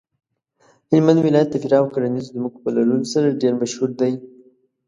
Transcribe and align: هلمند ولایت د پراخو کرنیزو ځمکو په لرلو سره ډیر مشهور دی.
هلمند 0.89 1.19
ولایت 1.25 1.49
د 1.51 1.55
پراخو 1.63 1.93
کرنیزو 1.93 2.33
ځمکو 2.37 2.57
په 2.63 2.69
لرلو 2.75 3.05
سره 3.13 3.39
ډیر 3.41 3.53
مشهور 3.61 3.89
دی. 4.01 4.13